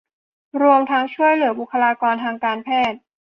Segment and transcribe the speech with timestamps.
[0.61, 2.99] รวมทั้งช่วยเหลือบุคคลากรทางการแพทย์